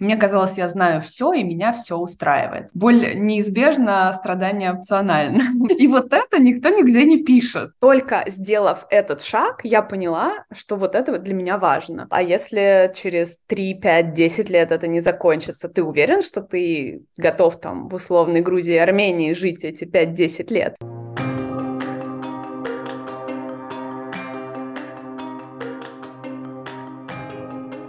[0.00, 2.70] Мне казалось, я знаю все, и меня все устраивает.
[2.72, 5.42] Боль неизбежна, страдание опционально.
[5.78, 7.72] И вот это никто нигде не пишет.
[7.80, 12.06] Только сделав этот шаг, я поняла, что вот это для меня важно.
[12.10, 17.60] А если через 3, 5, 10 лет это не закончится, ты уверен, что ты готов
[17.60, 20.76] там в условной Грузии и Армении жить эти 5-10 лет?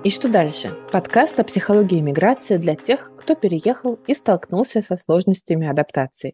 [0.03, 0.75] И что дальше?
[0.91, 6.33] Подкаст о психологии миграции для тех, кто переехал и столкнулся со сложностями адаптации.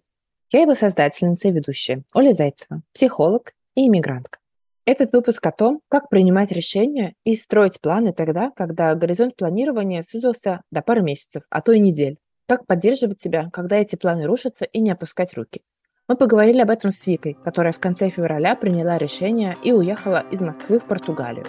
[0.53, 4.39] Я его создательница и ведущая Оля Зайцева, психолог и иммигрантка.
[4.85, 10.61] Этот выпуск о том, как принимать решения и строить планы тогда, когда горизонт планирования сузился
[10.71, 12.19] до пары месяцев, а то и недель.
[12.47, 15.61] Как поддерживать себя, когда эти планы рушатся, и не опускать руки.
[16.07, 20.39] Мы поговорили об этом с Викой, которая в конце февраля приняла решение и уехала из
[20.39, 21.45] Москвы в Португалию.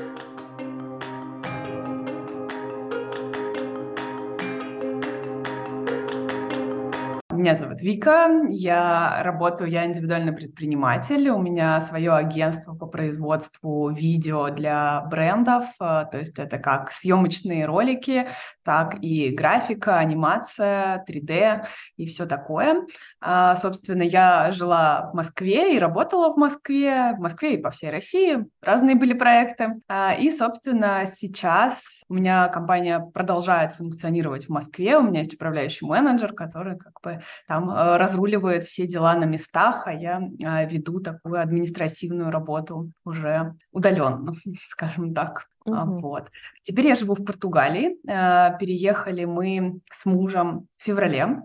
[7.38, 14.48] Меня зовут Вика, я работаю, я индивидуальный предприниматель, у меня свое агентство по производству видео
[14.48, 18.26] для брендов, э, то есть это как съемочные ролики,
[18.64, 21.64] так и графика, анимация, 3D
[21.96, 22.84] и все такое.
[23.20, 27.90] А, собственно, я жила в Москве и работала в Москве, в Москве и по всей
[27.90, 29.76] России, разные были проекты.
[29.86, 35.86] А, и, собственно, сейчас у меня компания продолжает функционировать в Москве, у меня есть управляющий
[35.86, 41.00] менеджер, который как бы там э, разруливает все дела на местах, а я э, веду
[41.00, 44.34] такую административную работу уже удаленно,
[44.68, 45.46] скажем так.
[45.64, 46.00] Угу.
[46.00, 46.30] Вот.
[46.62, 47.96] Теперь я живу в Португалии.
[48.08, 51.42] Э, переехали мы с мужем в феврале.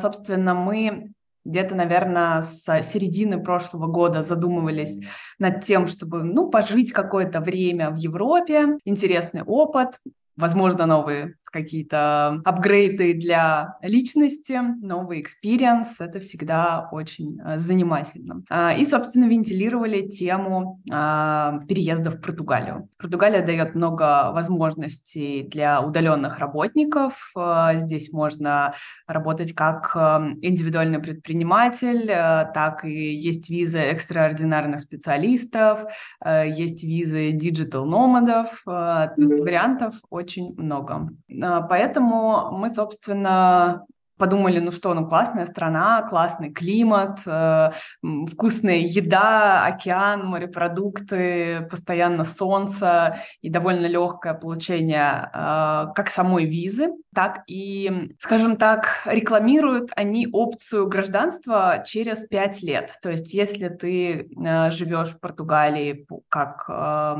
[0.00, 1.12] Собственно, мы
[1.44, 5.00] где-то, наверное, с середины прошлого года задумывались
[5.38, 9.98] над тем, чтобы, ну, пожить какое-то время в Европе, интересный опыт,
[10.36, 16.00] возможно, новые какие-то апгрейды для личности, новый experience.
[16.00, 18.42] Это всегда очень э, занимательно.
[18.50, 22.88] А, и, собственно, вентилировали тему а, переезда в Португалию.
[22.98, 27.30] Португалия дает много возможностей для удаленных работников.
[27.36, 28.74] А, здесь можно
[29.06, 35.84] работать как индивидуальный предприниматель, так и есть визы экстраординарных специалистов,
[36.24, 41.08] есть визы digital nomad ов, то есть вариантов очень много.
[41.42, 43.86] А, поэтому мы, собственно,
[44.18, 47.70] подумали, ну что, ну классная страна, классный климат, э,
[48.02, 57.44] вкусная еда, океан, морепродукты, постоянно солнце и довольно легкое получение э, как самой визы, так
[57.46, 62.94] и, скажем так, рекламируют они опцию гражданства через пять лет.
[63.00, 67.16] То есть если ты э, живешь в Португалии как э,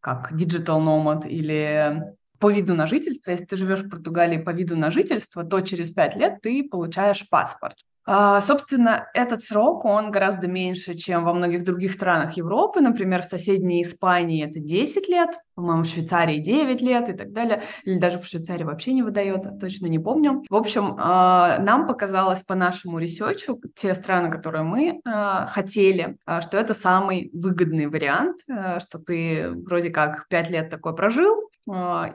[0.00, 3.30] как digital nomad или по виду на жительство.
[3.30, 7.28] Если ты живешь в Португалии по виду на жительство, то через пять лет ты получаешь
[7.28, 7.76] паспорт.
[8.06, 12.80] А, собственно, этот срок, он гораздо меньше, чем во многих других странах Европы.
[12.80, 17.62] Например, в соседней Испании это 10 лет, по-моему, в Швейцарии 9 лет и так далее.
[17.84, 20.42] Или даже в Швейцарии вообще не выдает, точно не помню.
[20.48, 26.16] В общем, а, нам показалось по нашему research у, те страны, которые мы а, хотели,
[26.40, 28.40] что это самый выгодный вариант,
[28.78, 31.50] что ты вроде как 5 лет такой прожил,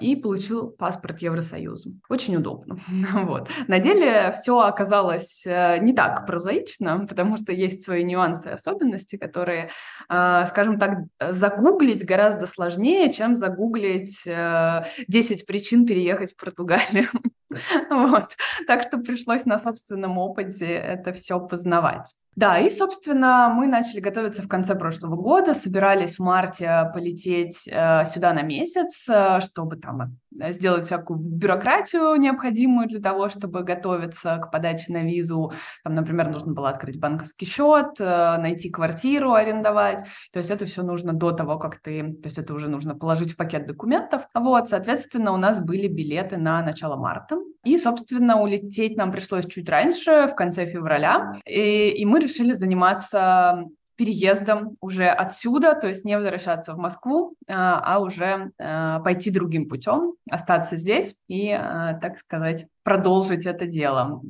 [0.02, 1.92] и получил паспорт Евросоюза.
[2.10, 2.78] Очень удобно.
[3.14, 3.48] вот.
[3.68, 9.18] На деле все оказалось э, не так прозаично, потому что есть свои нюансы и особенности,
[9.18, 9.70] которые,
[10.08, 17.10] скажем так, загуглить гораздо сложнее, чем загуглить 10 э, причин переехать в Португалию.
[17.90, 18.36] вот.
[18.68, 22.16] Так что пришлось на собственном опыте это все познавать.
[22.36, 28.04] Да, и, собственно, мы начали готовиться в конце прошлого года, собирались в марте полететь э,
[28.06, 34.36] сюда на месяц, э, чтобы там э, сделать всякую бюрократию необходимую для того, чтобы готовиться
[34.40, 35.54] к подаче на визу.
[35.86, 40.04] Там, например, нужно было открыть банковский счет, найти квартиру, арендовать.
[40.34, 42.16] То есть это все нужно до того, как ты...
[42.16, 44.28] То есть это уже нужно положить в пакет документов.
[44.34, 47.35] Вот, соответственно, у нас были билеты на начало марта.
[47.64, 51.34] И, собственно, улететь нам пришлось чуть раньше, в конце февраля.
[51.46, 53.66] И, и мы решили заниматься
[53.96, 59.70] переездом уже отсюда, то есть не возвращаться в Москву, а, а уже а, пойти другим
[59.70, 64.22] путем, остаться здесь и, а, так сказать, продолжить это дело.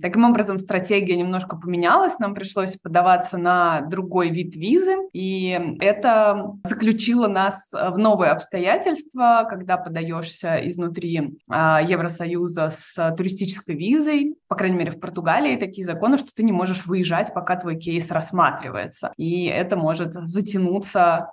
[0.00, 7.26] Таким образом, стратегия немножко поменялась, нам пришлось подаваться на другой вид визы, и это заключило
[7.26, 15.00] нас в новые обстоятельства, когда подаешься изнутри Евросоюза с туристической визой, по крайней мере, в
[15.00, 19.12] Португалии такие законы, что ты не можешь выезжать, пока твой кейс рассматривается.
[19.16, 21.32] И это может затянуться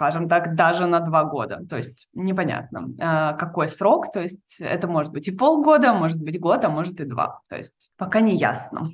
[0.00, 1.60] скажем так, даже на два года.
[1.68, 4.10] То есть непонятно, э, какой срок.
[4.10, 7.40] То есть это может быть и полгода, может быть год, а может и два.
[7.50, 8.88] То есть пока не ясно.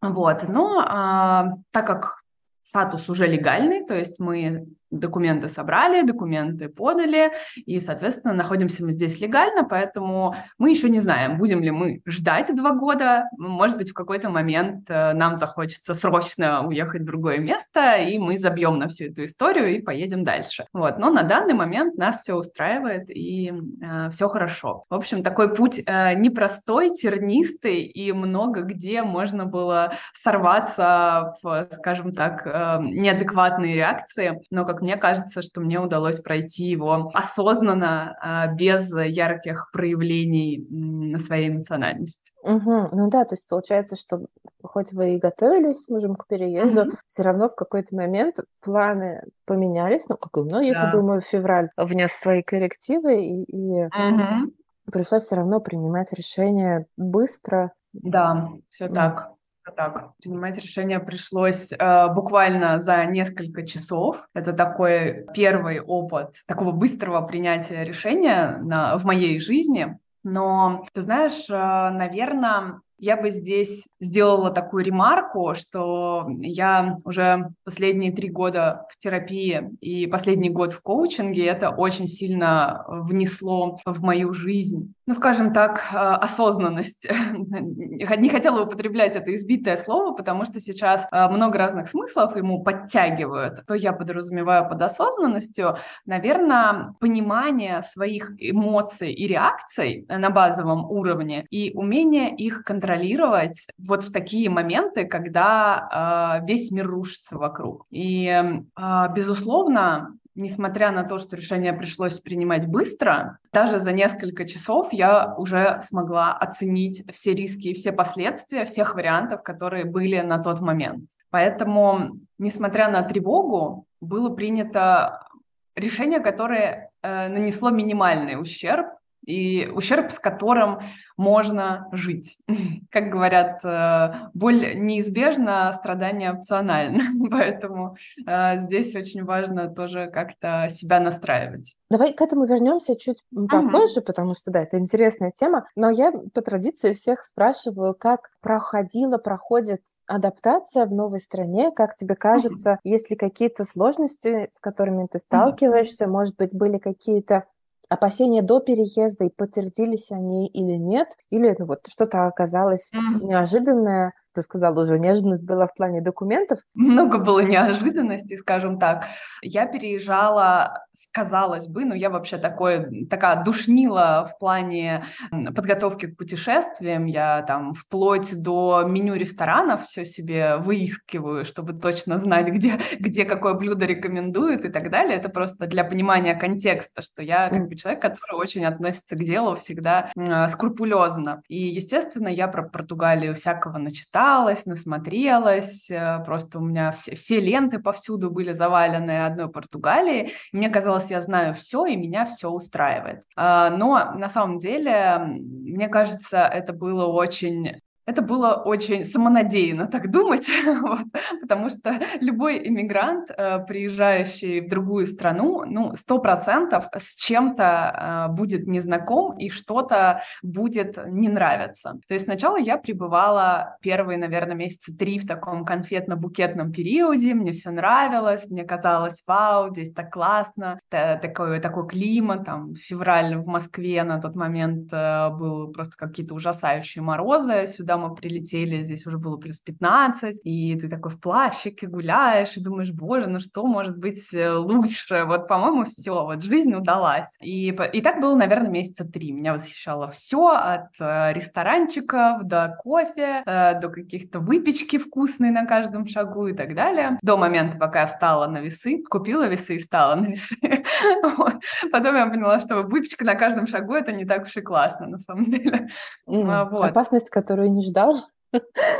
[0.00, 2.22] Вот, но а, так как
[2.62, 9.20] статус уже легальный, то есть мы документы собрали, документы подали, и, соответственно, находимся мы здесь
[9.20, 13.94] легально, поэтому мы еще не знаем, будем ли мы ждать два года, может быть, в
[13.94, 19.06] какой-то момент э, нам захочется срочно уехать в другое место, и мы забьем на всю
[19.06, 20.66] эту историю и поедем дальше.
[20.72, 23.52] Вот, но на данный момент нас все устраивает, и
[23.82, 24.84] э, все хорошо.
[24.90, 32.14] В общем, такой путь э, непростой, тернистый, и много где можно было сорваться в, скажем
[32.14, 38.46] так, э, неадекватные реакции, но как мне кажется, что мне удалось пройти его осознанно, а,
[38.46, 42.30] без ярких проявлений на своей эмоциональности.
[42.44, 42.90] Угу.
[42.92, 44.26] Ну да, то есть получается, что
[44.62, 49.24] хоть вы и готовились с мужем к переезду, mm все равно в какой-то момент планы
[49.44, 50.92] поменялись, ну, как и у многих, да.
[50.92, 54.52] думаю, февраль внес свои коррективы, и, и mm
[54.92, 57.72] пришлось все равно принимать решение быстро.
[57.92, 58.94] Да, все mm.
[58.94, 59.35] так
[59.72, 60.12] так.
[60.22, 64.28] Принимать решение пришлось э, буквально за несколько часов.
[64.34, 69.98] Это такой первый опыт такого быстрого принятия решения на, в моей жизни.
[70.22, 78.12] Но, ты знаешь, э, наверное, я бы здесь сделала такую ремарку, что я уже последние
[78.12, 84.32] три года в терапии и последний год в коучинге, это очень сильно внесло в мою
[84.32, 87.08] жизнь, ну, скажем так, э, осознанность.
[87.50, 93.64] Не хотела употреблять это избитое слово, потому что сейчас э, много разных смыслов ему подтягивают.
[93.66, 95.76] То я подразумеваю под осознанностью,
[96.06, 104.04] наверное, понимание своих эмоций и реакций на базовом уровне и умение их контролировать контролировать вот
[104.04, 107.86] в такие моменты, когда э, весь мир рушится вокруг.
[107.90, 114.92] И, э, безусловно, несмотря на то, что решение пришлось принимать быстро, даже за несколько часов
[114.92, 120.60] я уже смогла оценить все риски и все последствия всех вариантов, которые были на тот
[120.60, 121.10] момент.
[121.30, 125.26] Поэтому, несмотря на тревогу, было принято
[125.74, 128.86] решение, которое э, нанесло минимальный ущерб,
[129.26, 130.78] и ущерб, с которым
[131.16, 132.38] можно жить.
[132.90, 137.04] Как говорят, э, боль неизбежна, страдание опционально.
[137.30, 137.96] Поэтому
[138.26, 141.74] э, здесь очень важно тоже как-то себя настраивать.
[141.90, 144.06] Давай к этому вернемся чуть попозже, угу.
[144.06, 145.66] потому что, да, это интересная тема.
[145.74, 152.14] Но я по традиции всех спрашиваю, как проходила, проходит адаптация в новой стране, как тебе
[152.14, 157.44] кажется, есть ли какие-то сложности, с которыми ты сталкиваешься, может быть, были какие-то
[157.88, 163.24] опасения до переезда и подтвердились они или нет, или ну, вот что-то оказалось mm-hmm.
[163.24, 166.60] неожиданное, ты сказала уже, неожиданность была в плане документов.
[166.74, 169.06] Много было неожиданностей, скажем так.
[169.42, 177.06] Я переезжала, казалось бы, ну я вообще такой, такая душнила в плане подготовки к путешествиям.
[177.06, 183.54] Я там вплоть до меню ресторанов все себе выискиваю, чтобы точно знать, где, где какое
[183.54, 185.16] блюдо рекомендуют и так далее.
[185.16, 189.54] Это просто для понимания контекста, что я как бы человек, который очень относится к делу
[189.54, 191.42] всегда э, скрупулезно.
[191.48, 197.40] И, естественно, я про Португалию всякого начитала, начиталась, насмотрелась, э, просто у меня все, все
[197.40, 200.32] ленты повсюду были завалены одной Португалии.
[200.52, 203.22] мне казалось, я знаю все, и меня все устраивает.
[203.36, 210.10] А, но на самом деле, мне кажется, это было очень это было очень самонадеянно так
[210.10, 210.48] думать,
[210.80, 211.00] вот,
[211.40, 218.32] потому что любой иммигрант, э, приезжающий в другую страну, ну, сто процентов с чем-то э,
[218.32, 221.98] будет незнаком и что-то будет не нравиться.
[222.06, 227.70] То есть сначала я пребывала первые, наверное, месяца три в таком конфетно-букетном периоде, мне все
[227.70, 234.20] нравилось, мне казалось, вау, здесь так классно, такой, такой климат, там, февраль в Москве на
[234.20, 239.58] тот момент э, был просто какие-то ужасающие морозы, сюда мы прилетели, здесь уже было плюс
[239.60, 244.52] 15, и ты такой в плащике гуляешь, и думаешь, боже, ну что может быть э,
[244.52, 245.24] лучше?
[245.24, 247.36] Вот, по-моему, все, вот жизнь удалась.
[247.40, 249.32] И, и так было, наверное, месяца три.
[249.32, 256.06] Меня восхищало все, от э, ресторанчиков до кофе, э, до каких-то выпечки вкусной на каждом
[256.06, 257.18] шагу и так далее.
[257.22, 260.56] До момента, пока я встала на весы, купила весы и встала на весы.
[261.92, 265.18] Потом я поняла, что выпечка на каждом шагу это не так уж и классно, на
[265.18, 265.88] самом деле.
[266.26, 266.84] Вот.
[266.84, 268.26] Опасность, которую не ждал.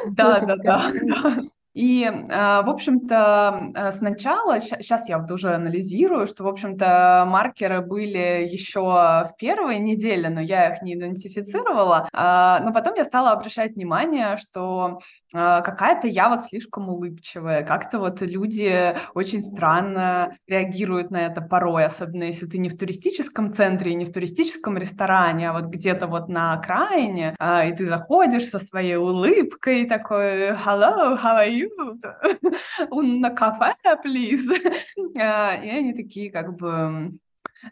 [0.07, 0.93] Да, да, да,
[1.77, 7.83] И, э, в общем-то, э, сначала, сейчас я вот уже анализирую, что, в общем-то, маркеры
[7.83, 12.09] были еще в первой неделе, но я их не идентифицировала.
[12.15, 15.01] А, но потом я стала обращать внимание, что
[15.33, 22.25] какая-то я вот слишком улыбчивая, как-то вот люди очень странно реагируют на это порой, особенно
[22.25, 26.55] если ты не в туристическом центре, не в туристическом ресторане, а вот где-то вот на
[26.55, 31.66] окраине, а, и ты заходишь со своей улыбкой такой «Hello, how are you?»
[32.91, 34.49] «На кафе, please?»
[35.19, 37.13] а, И они такие как бы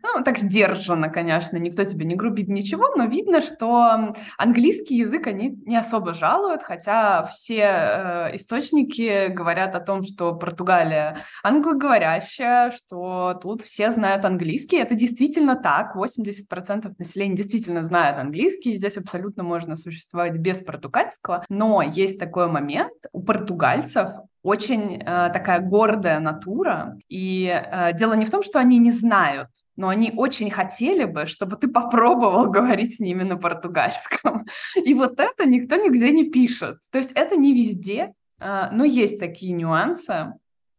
[0.03, 5.59] ну, так сдержанно, конечно, никто тебе не грубит ничего, но видно, что английский язык они
[5.67, 13.63] не особо жалуют, хотя все э, источники говорят о том, что Португалия англоговорящая, что тут
[13.63, 14.77] все знают английский.
[14.77, 21.83] Это действительно так, 80% населения действительно знают английский, здесь абсолютно можно существовать без португальского, но
[21.83, 24.09] есть такой момент, у португальцев
[24.45, 26.99] очень э, такая гордая натура.
[27.09, 31.25] И э, дело не в том, что они не знают, но они очень хотели бы,
[31.27, 34.45] чтобы ты попробовал говорить с ними на португальском.
[34.77, 36.77] И вот это никто нигде не пишет.
[36.93, 40.35] То есть это не везде, э, но есть такие нюансы.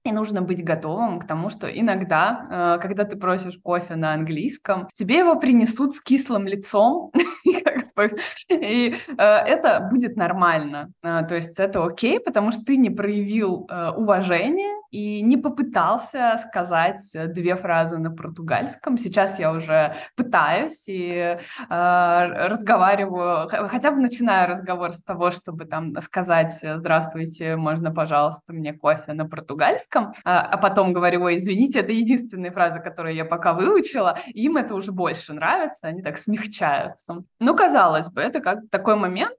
[0.05, 4.87] И нужно быть готовым к тому, что иногда, э, когда ты просишь кофе на английском,
[4.93, 7.11] тебе его принесут с кислым лицом,
[8.49, 10.91] и э, это будет нормально.
[11.01, 17.01] Э, то есть это окей, потому что ты не проявил уважения и не попытался сказать
[17.33, 18.97] две фразы на португальском.
[18.97, 21.37] Сейчас я уже пытаюсь и
[21.67, 29.11] разговариваю, хотя бы начинаю разговор с того, чтобы там сказать «Здравствуйте, можно, пожалуйста, мне кофе
[29.11, 34.17] на португальском», а, а потом говорю, ой, извините, это единственная фраза, которую я пока выучила,
[34.27, 37.23] им это уже больше нравится, они так смягчаются.
[37.39, 39.35] Ну, казалось бы, это как такой момент,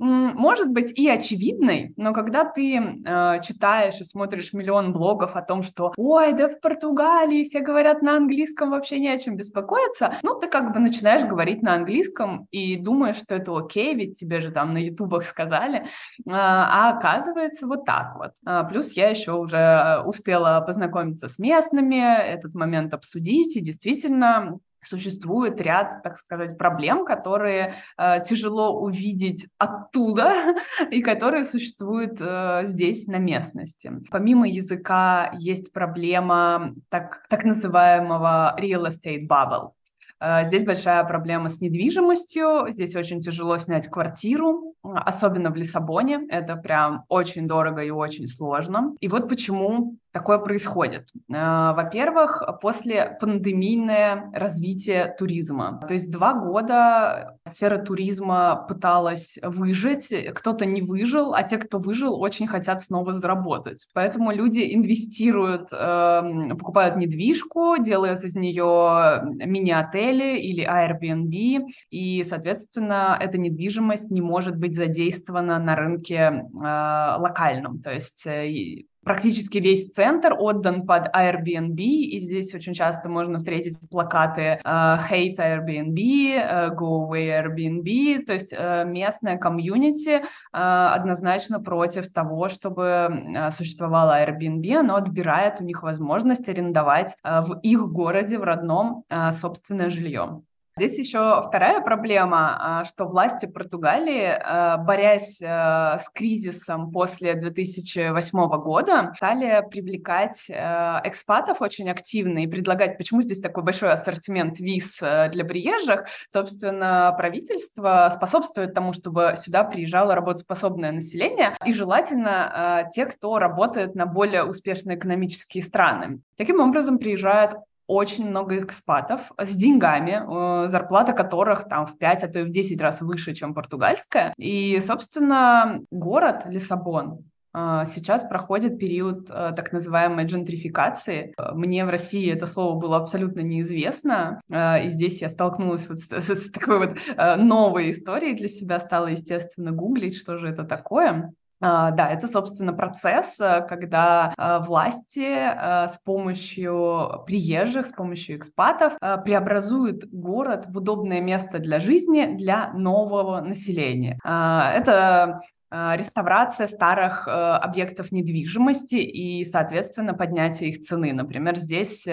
[0.00, 5.62] может быть и очевидной, но когда ты э, читаешь и смотришь миллион блогов о том,
[5.62, 10.38] что «Ой, да в Португалии все говорят на английском, вообще не о чем беспокоиться», ну,
[10.38, 14.50] ты как бы начинаешь говорить на английском и думаешь, что это окей, ведь тебе же
[14.50, 15.86] там на ютубах сказали,
[16.28, 18.32] а, а оказывается вот так вот.
[18.44, 25.60] А, плюс я еще уже успела познакомиться с местными, этот момент обсудить, и действительно существует
[25.60, 30.54] ряд, так сказать, проблем, которые э, тяжело увидеть оттуда
[30.90, 33.92] и которые существуют э, здесь на местности.
[34.10, 39.72] Помимо языка есть проблема так, так называемого real estate bubble.
[40.20, 46.56] Э, здесь большая проблема с недвижимостью, здесь очень тяжело снять квартиру, особенно в Лиссабоне, это
[46.56, 48.94] прям очень дорого и очень сложно.
[49.00, 51.08] И вот почему такое происходит?
[51.28, 55.80] Э, во-первых, после пандемийное развитие туризма.
[55.86, 62.20] То есть два года сфера туризма пыталась выжить, кто-то не выжил, а те, кто выжил,
[62.20, 63.88] очень хотят снова заработать.
[63.94, 73.38] Поэтому люди инвестируют, эм, покупают недвижку, делают из нее мини-отели или Airbnb, и, соответственно, эта
[73.38, 77.80] недвижимость не может быть задействована на рынке э, локальном.
[77.80, 83.78] То есть э, практически весь центр отдан под Airbnb, и здесь очень часто можно встретить
[83.88, 92.12] плакаты uh, Hate Airbnb, uh, Go Away Airbnb, то есть uh, местная комьюнити однозначно против
[92.12, 99.04] того, чтобы существовала Airbnb, оно отбирает у них возможность арендовать в их городе, в родном,
[99.32, 100.42] собственное жилье.
[100.80, 108.62] Здесь еще вторая проблема, а, что власти Португалии, а, борясь а, с кризисом после 2008
[108.62, 115.44] года, стали привлекать экспатов очень активно и предлагать, почему здесь такой большой ассортимент виз для
[115.44, 116.06] приезжих.
[116.30, 124.06] Собственно, правительство способствует тому, чтобы сюда приезжало работоспособное население и желательно те, кто работает на
[124.06, 126.22] более успешные экономические страны.
[126.38, 127.52] Таким образом, приезжают
[127.90, 130.22] очень много экспатов с деньгами,
[130.64, 134.32] э, зарплата которых там в 5, а то и в 10 раз выше, чем португальская.
[134.36, 141.34] И, собственно, город Лиссабон э, сейчас проходит период э, так называемой джентрификации.
[141.52, 146.50] Мне в России это слово было абсолютно неизвестно, и здесь я столкнулась вот с, с,
[146.52, 146.96] такой вот
[147.38, 151.32] новой историей для себя, стала, естественно, гуглить, что же это такое.
[151.62, 158.38] Uh, да, это, собственно, процесс, э, когда uh, власти uh, с помощью приезжих, с помощью
[158.38, 164.18] экспатов преобразуют город в удобное место для жизни для нового населения.
[164.24, 171.12] Это э, реставрация старых э, объектов недвижимости и, соответственно, поднятие их цены.
[171.12, 172.06] Например, здесь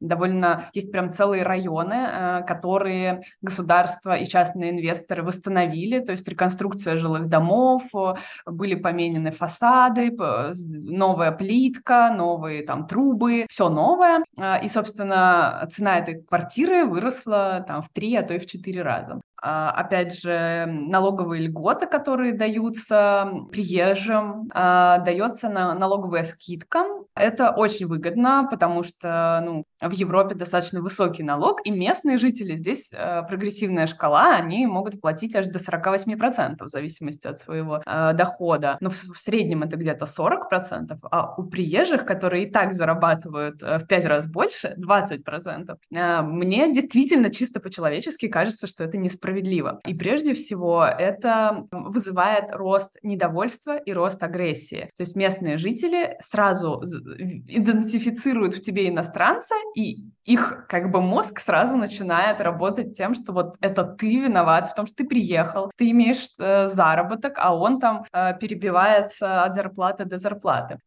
[0.00, 7.28] довольно есть прям целые районы, которые государство и частные инвесторы восстановили, то есть реконструкция жилых
[7.28, 7.82] домов,
[8.46, 14.24] были поменены фасады, новая плитка, новые там трубы, все новое.
[14.62, 19.20] И, собственно, цена этой квартиры выросла там в три, а то и в четыре раза.
[19.40, 26.84] А, опять же, налоговые льготы, которые даются приезжим, а, дается на налоговая скидка.
[27.14, 32.90] Это очень выгодно, потому что ну, в Европе достаточно высокий налог, и местные жители здесь
[32.92, 38.76] э, прогрессивная шкала, они могут платить аж до 48% в зависимости от своего э, дохода.
[38.80, 43.78] Но в, в среднем это где-то 40%, а у приезжих, которые и так зарабатывают э,
[43.78, 49.80] в 5 раз больше, 20%, э, мне действительно чисто по-человечески кажется, что это несправедливо.
[49.86, 54.90] И прежде всего это вызывает рост недовольства и рост агрессии.
[54.96, 61.76] То есть местные жители сразу идентифицируют в тебе иностранца и их как бы мозг сразу
[61.76, 66.28] начинает работать тем, что вот это ты виноват в том, что ты приехал, ты имеешь
[66.38, 70.78] э, заработок, а он там э, перебивается от зарплаты до зарплаты.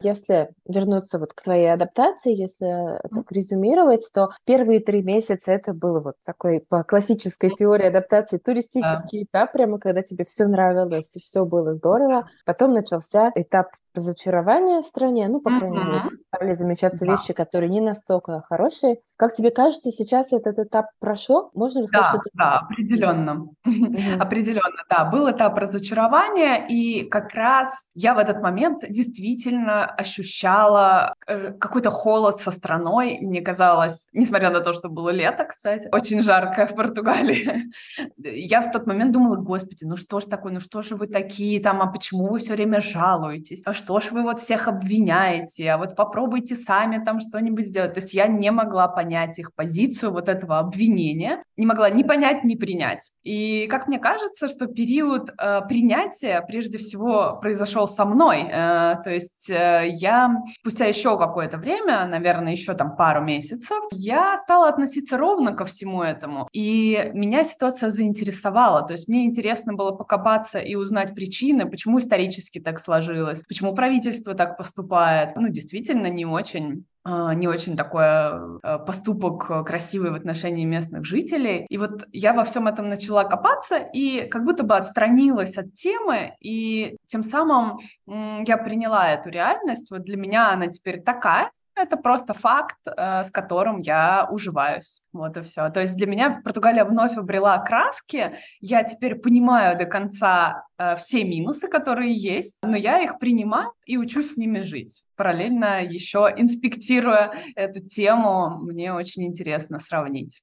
[0.00, 6.00] Если вернуться вот к твоей адаптации, если так резюмировать, то первые три месяца это было
[6.00, 11.44] вот такой по классической теории адаптации туристический этап, прямо когда тебе все нравилось и все
[11.44, 12.28] было здорово.
[12.44, 17.80] Потом начался этап разочарования в стране, ну, по крайней мере, стали замечаться вещи, которые не
[17.80, 18.98] настолько хорошие.
[19.16, 21.50] Как тебе кажется, сейчас этот этап прошел?
[21.54, 22.30] Можно ли сказать, да, что это...
[22.34, 23.48] Да, определенно.
[24.20, 25.04] Определенно, да.
[25.06, 32.40] Был этап разочарования, и как раз я в этот момент действительно ощущала э, какой-то холод
[32.40, 33.18] со страной.
[33.20, 37.70] Мне казалось, несмотря на то, что было лето, кстати, очень жарко в Португалии,
[38.16, 41.60] я в тот момент думала, господи, ну что ж такое, ну что же вы такие
[41.60, 43.62] там, а почему вы все время жалуетесь?
[43.64, 45.70] А что ж вы вот всех обвиняете?
[45.70, 47.94] А вот попробуйте сами там что-нибудь сделать.
[47.94, 52.44] То есть я не могла понять их позицию вот этого обвинения, не могла ни понять,
[52.44, 53.10] ни принять.
[53.22, 58.42] И как мне кажется, что период э, принятия прежде всего произошел со мной.
[58.42, 64.36] Э, то есть э, я спустя еще какое-то время, наверное, еще там пару месяцев, я
[64.38, 66.48] стала относиться ровно ко всему этому.
[66.52, 68.82] И меня ситуация заинтересовала.
[68.86, 74.34] То есть мне интересно было покопаться и узнать причины, почему исторически так сложилось, почему правительство
[74.34, 75.36] так поступает.
[75.36, 81.66] Ну, действительно, не очень не очень такой а, поступок красивый в отношении местных жителей.
[81.68, 86.34] И вот я во всем этом начала копаться и как будто бы отстранилась от темы,
[86.40, 89.90] и тем самым я приняла эту реальность.
[89.90, 95.02] Вот для меня она теперь такая, это просто факт, э, с которым я уживаюсь.
[95.12, 95.68] Вот и все.
[95.70, 98.32] То есть для меня Португалия вновь обрела краски.
[98.60, 103.98] Я теперь понимаю до конца э, все минусы, которые есть, но я их принимаю и
[103.98, 105.04] учусь с ними жить.
[105.16, 110.42] Параллельно еще инспектируя эту тему, мне очень интересно сравнить.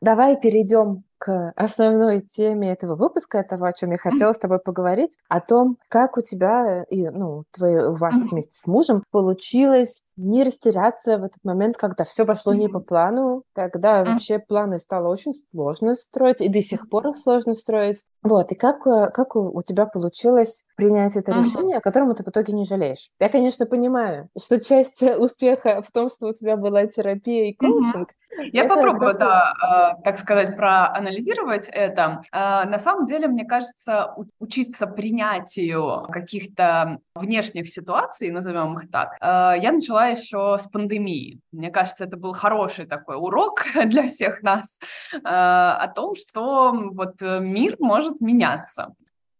[0.00, 5.16] Давай перейдем к основной теме этого выпуска, этого, о чем я хотела с тобой поговорить,
[5.28, 10.44] о том, как у тебя и ну, твои, у вас вместе с мужем получилось не
[10.44, 15.32] растеряться в этот момент, когда все пошло не по плану, когда вообще планы стало очень
[15.52, 17.98] сложно строить, и до сих пор их сложно строить.
[18.22, 22.28] Вот, и как, э, как у тебя получилось принять это решение, о котором ты в
[22.28, 23.10] итоге не жалеешь?
[23.20, 28.10] Я, конечно, понимаю, что часть успеха в том, что у тебя была терапия и коучинг,
[28.52, 29.18] я это попробую, просто...
[29.20, 30.56] да, так сказать,
[31.06, 32.22] проанализировать это.
[32.32, 39.54] А, на самом деле, мне кажется, учиться принятию каких-то внешних ситуаций, назовем их так, а,
[39.54, 41.40] я начала еще с пандемии.
[41.52, 44.78] Мне кажется, это был хороший такой урок для всех нас
[45.24, 48.94] а, о том, что вот мир может меняться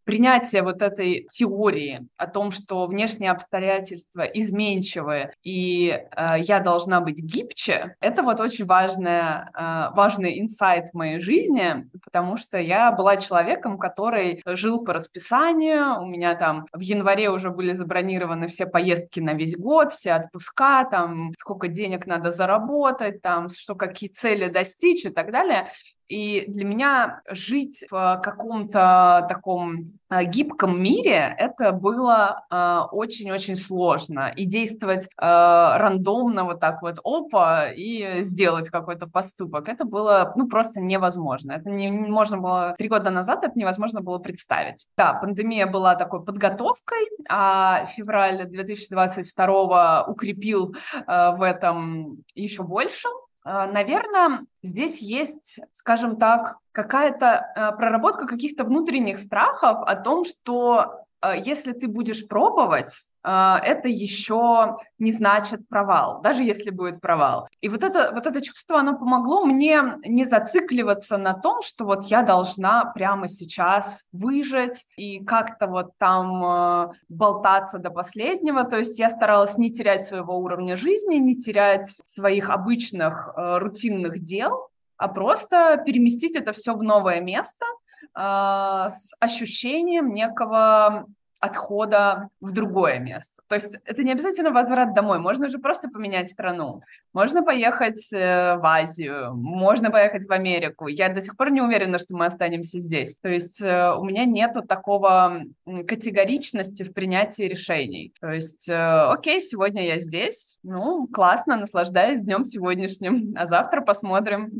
[0.06, 7.20] принятие вот этой теории о том, что внешние обстоятельства изменчивые, и э, я должна быть
[7.20, 13.16] гибче, это вот очень важная, э, важный инсайт в моей жизни, потому что я была
[13.16, 19.18] человеком, который жил по расписанию, у меня там в январе уже были забронированы все поездки
[19.18, 25.04] на весь год, все отпуска, там сколько денег надо заработать, там что какие цели достичь
[25.04, 25.66] и так далее.
[26.08, 34.32] И для меня жить в каком-то таком а, гибком мире это было а, очень-очень сложно.
[34.36, 40.48] И действовать а, рандомно вот так вот опа и сделать какой-то поступок, это было ну
[40.48, 41.52] просто невозможно.
[41.52, 44.86] Это не, не можно было три года назад это невозможно было представить.
[44.96, 50.74] Да, пандемия была такой подготовкой, а февраль 2022 укрепил
[51.06, 53.08] в этом еще больше.
[53.48, 60.80] А, наверное, здесь есть, скажем так, какая-то э, проработка каких-то внутренних страхов о том, что
[60.80, 62.92] э, если ты будешь пробовать,
[63.28, 67.48] а, это еще не значит провал, даже если будет провал.
[67.60, 72.04] И вот это, вот это чувство, оно помогло мне не зацикливаться на том, что вот
[72.04, 78.62] я должна прямо сейчас выжить и как-то вот там э, болтаться до последнего.
[78.62, 84.20] То есть я старалась не терять своего уровня жизни, не терять своих обычных э, рутинных
[84.20, 91.06] дел, а просто переместить это все в новое место, э, с ощущением некого
[91.40, 93.42] отхода в другое место.
[93.48, 96.82] То есть это не обязательно возврат домой, можно же просто поменять страну.
[97.12, 100.86] Можно поехать э, в Азию, можно поехать в Америку.
[100.88, 103.16] Я до сих пор не уверена, что мы останемся здесь.
[103.20, 108.12] То есть э, у меня нету такого категоричности в принятии решений.
[108.20, 114.50] То есть, э, окей, сегодня я здесь, ну, классно, наслаждаюсь днем сегодняшним, а завтра посмотрим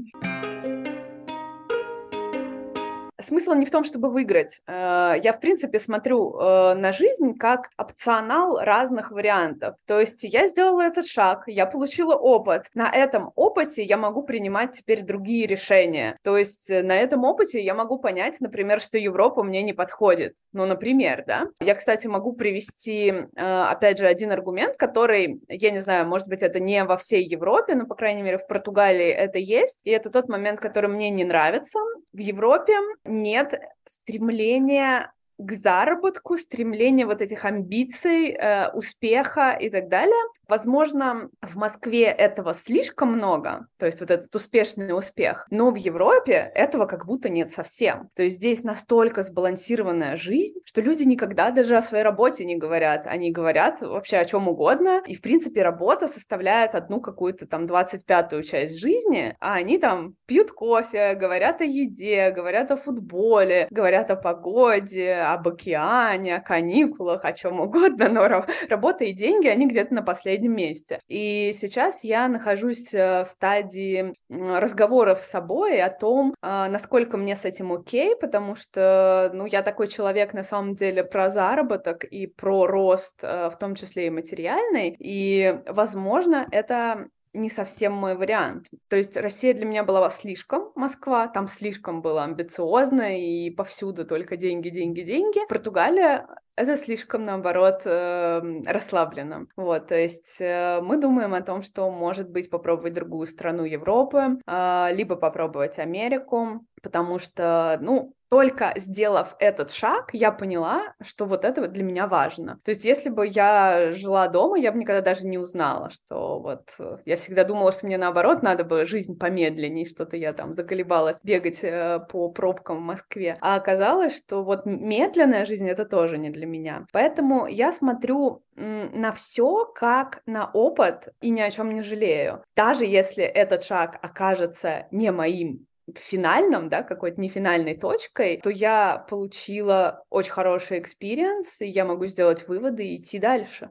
[3.27, 4.63] смысл не в том, чтобы выиграть.
[4.67, 9.77] Э, я, в принципе, смотрю э, на жизнь как опционал разных вариантов.
[9.87, 12.67] То есть я сделала этот шаг, я получила опыт.
[12.75, 16.19] На этом опыте я могу принимать теперь другие решения.
[16.23, 20.35] То есть э, на этом опыте я могу понять, например, что Европа мне не подходит.
[20.53, 21.49] Ну, например, да.
[21.61, 26.61] Я, кстати, могу привести, опять же, один аргумент, который, я не знаю, может быть, это
[26.61, 29.81] не во всей Европе, но, по крайней мере, в Португалии это есть.
[29.85, 31.79] И это тот момент, который мне не нравится.
[32.17, 32.73] В Европе
[33.05, 40.25] нет стремления к заработку, стремление вот этих амбиций, э, успеха и так далее.
[40.49, 46.53] Возможно, в Москве этого слишком много, то есть вот этот успешный успех, но в Европе
[46.55, 48.11] этого как будто нет совсем.
[48.15, 53.07] То есть здесь настолько сбалансированная жизнь, что люди никогда даже о своей работе не говорят.
[53.07, 58.43] Они говорят вообще о чем угодно, и в принципе работа составляет одну какую-то там 25-ю
[58.43, 64.17] часть жизни, а они там пьют кофе, говорят о еде, говорят о футболе, говорят о
[64.17, 70.03] погоде, об океане, о каникулах, о чем угодно, но работа и деньги, они где-то на
[70.03, 71.01] последнем последнем месте.
[71.09, 77.37] И сейчас я нахожусь э, в стадии разговоров с собой о том, а, насколько мне
[77.37, 82.27] с этим окей, потому что, ну, я такой человек, на самом деле, про заработок и
[82.27, 88.67] про рост, э, в том числе и материальный, и, возможно, это не совсем мой вариант.
[88.89, 94.37] То есть Россия для меня была слишком, Москва, там слишком было амбициозно и повсюду только
[94.37, 95.41] деньги, деньги, деньги.
[95.49, 99.47] Португалия это слишком, наоборот, эм, расслабленно.
[99.57, 104.39] Вот, то есть э, мы думаем о том, что, может быть, попробовать другую страну Европы,
[104.47, 111.45] а, либо попробовать Америку, потому что, ну, только сделав этот шаг, я поняла, что вот
[111.45, 112.61] это вот для меня важно.
[112.65, 116.71] То есть, если бы я жила дома, я бы никогда даже не узнала, что вот
[116.79, 121.19] э, я всегда думала, что мне наоборот надо бы жизнь помедленнее, что-то я там заколебалась
[121.23, 123.39] бегать э, по пробкам в Москве.
[123.41, 126.87] А оказалось, что вот медленная жизнь это тоже не для меня.
[126.93, 132.43] Поэтому я смотрю на все как на опыт и ни о чем не жалею.
[132.57, 139.05] Даже если этот шаг окажется не моим финальном, да, какой-то не финальной точкой, то я
[139.09, 143.71] получила очень хороший experience, и я могу сделать выводы и идти дальше.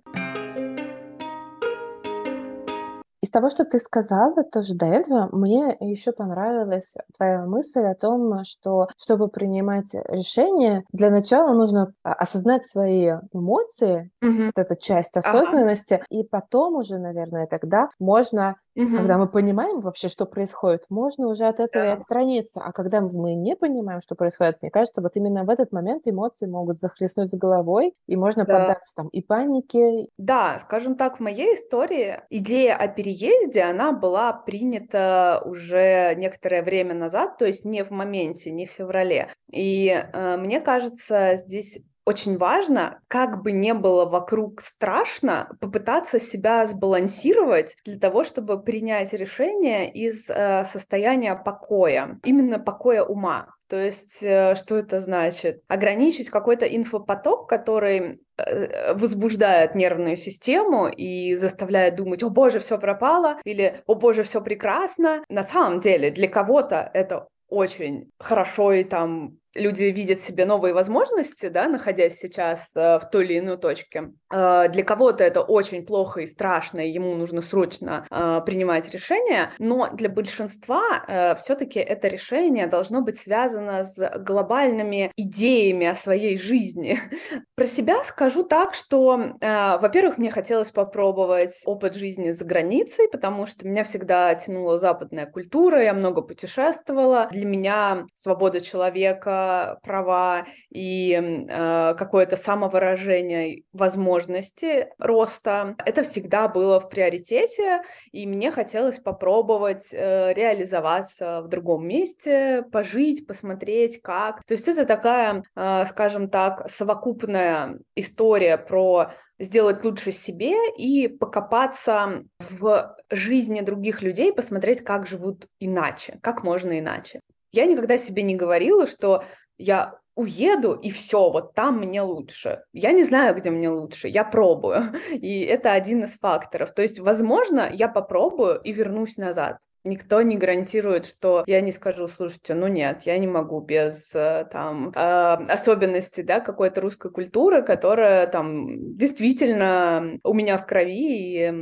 [3.26, 8.44] Из того, что ты сказала тоже до этого, мне еще понравилась твоя мысль о том,
[8.44, 14.46] что чтобы принимать решения, для начала нужно а, осознать свои эмоции, mm-hmm.
[14.46, 16.06] вот эта часть осознанности, ага.
[16.12, 18.98] и потом уже, наверное, тогда можно Угу.
[18.98, 21.92] Когда мы понимаем вообще, что происходит, можно уже от этого да.
[21.92, 22.60] и отстраниться.
[22.62, 26.46] А когда мы не понимаем, что происходит, мне кажется, вот именно в этот момент эмоции
[26.46, 28.60] могут захлестнуть с головой, и можно да.
[28.60, 30.08] поддаться там и панике.
[30.18, 33.15] Да, скажем так, в моей истории идея о переезде,
[33.60, 39.34] она была принята уже некоторое время назад, то есть не в моменте, не в феврале.
[39.52, 46.68] И э, мне кажется, здесь очень важно, как бы не было вокруг страшно, попытаться себя
[46.68, 53.48] сбалансировать для того, чтобы принять решение из э, состояния покоя, именно покоя ума.
[53.68, 55.64] То есть, э, что это значит?
[55.68, 63.40] Ограничить какой-то инфопоток, который э, возбуждает нервную систему и заставляет думать, о боже, все пропало,
[63.44, 65.24] или о боже, все прекрасно.
[65.30, 71.48] На самом деле, для кого-то это очень хорошо и там люди видят себе новые возможности,
[71.48, 74.12] да, находясь сейчас э, в той или иной точке.
[74.32, 79.52] Э, для кого-то это очень плохо и страшно, и ему нужно срочно э, принимать решение,
[79.58, 87.00] но для большинства все-таки это решение должно быть связано с глобальными идеями о своей жизни.
[87.56, 93.68] Про себя скажу так, что, во-первых, мне хотелось попробовать опыт жизни за границей, потому что
[93.68, 97.28] меня всегда тянула западная культура, я много путешествовала.
[97.32, 99.45] Для меня свобода человека,
[99.84, 107.82] права и э, какое-то самовыражение, возможности роста, это всегда было в приоритете,
[108.12, 114.44] и мне хотелось попробовать э, реализоваться в другом месте, пожить, посмотреть, как.
[114.46, 122.24] То есть это такая, э, скажем так, совокупная история про сделать лучше себе и покопаться
[122.40, 127.22] в жизни других людей, посмотреть, как живут иначе, как можно иначе.
[127.56, 129.24] Я никогда себе не говорила, что
[129.58, 132.64] я уеду, и все, вот там мне лучше.
[132.74, 134.94] Я не знаю, где мне лучше, я пробую.
[135.12, 136.74] И это один из факторов.
[136.74, 139.58] То есть, возможно, я попробую и вернусь назад.
[139.84, 144.48] Никто не гарантирует, что я не скажу, слушайте, ну нет, я не могу без э,
[144.52, 145.00] там э,
[145.48, 151.54] особенностей, да, какой-то русской культуры, которая там действительно у меня в крови, и